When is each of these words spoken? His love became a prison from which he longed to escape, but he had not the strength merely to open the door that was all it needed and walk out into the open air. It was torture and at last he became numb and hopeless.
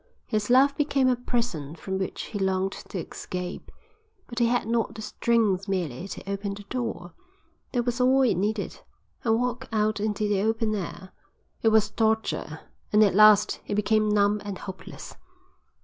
His 0.25 0.49
love 0.49 0.75
became 0.77 1.07
a 1.07 1.15
prison 1.15 1.75
from 1.75 1.99
which 1.99 2.23
he 2.23 2.39
longed 2.39 2.71
to 2.71 2.97
escape, 2.97 3.71
but 4.25 4.39
he 4.39 4.47
had 4.47 4.65
not 4.67 4.95
the 4.95 5.01
strength 5.03 5.67
merely 5.67 6.07
to 6.07 6.27
open 6.27 6.55
the 6.55 6.63
door 6.63 7.13
that 7.71 7.85
was 7.85 8.01
all 8.01 8.23
it 8.23 8.33
needed 8.33 8.79
and 9.23 9.39
walk 9.39 9.67
out 9.71 9.99
into 9.99 10.27
the 10.27 10.41
open 10.41 10.73
air. 10.73 11.11
It 11.61 11.67
was 11.67 11.91
torture 11.91 12.61
and 12.91 13.03
at 13.03 13.13
last 13.13 13.61
he 13.63 13.75
became 13.75 14.09
numb 14.09 14.41
and 14.43 14.57
hopeless. 14.57 15.13